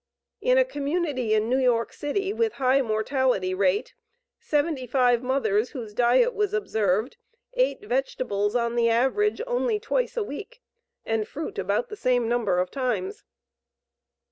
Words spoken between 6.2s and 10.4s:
was observed, ate vegetables on the average only twice a